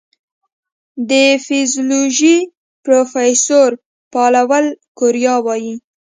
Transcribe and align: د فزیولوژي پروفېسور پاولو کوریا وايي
د 1.09 1.11
فزیولوژي 1.45 2.37
پروفېسور 2.83 3.69
پاولو 4.13 4.63
کوریا 4.99 5.35
وايي 5.45 5.73